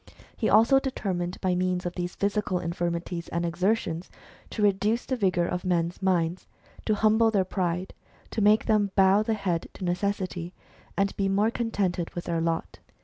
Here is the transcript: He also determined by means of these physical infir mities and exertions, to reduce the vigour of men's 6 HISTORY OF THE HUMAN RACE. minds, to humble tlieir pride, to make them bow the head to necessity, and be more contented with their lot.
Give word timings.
He 0.35 0.49
also 0.49 0.79
determined 0.79 1.39
by 1.41 1.53
means 1.53 1.85
of 1.85 1.93
these 1.93 2.15
physical 2.15 2.59
infir 2.59 2.89
mities 2.89 3.29
and 3.31 3.45
exertions, 3.45 4.09
to 4.49 4.63
reduce 4.63 5.05
the 5.05 5.15
vigour 5.15 5.45
of 5.45 5.63
men's 5.63 5.97
6 5.97 5.97
HISTORY 5.97 5.97
OF 5.97 6.07
THE 6.07 6.13
HUMAN 6.15 6.27
RACE. 6.27 6.31
minds, 6.31 6.47
to 6.87 6.95
humble 6.95 7.31
tlieir 7.31 7.49
pride, 7.49 7.93
to 8.31 8.41
make 8.41 8.65
them 8.65 8.91
bow 8.95 9.21
the 9.21 9.35
head 9.35 9.67
to 9.75 9.83
necessity, 9.85 10.55
and 10.97 11.15
be 11.15 11.29
more 11.29 11.51
contented 11.51 12.15
with 12.15 12.23
their 12.23 12.41
lot. 12.41 12.79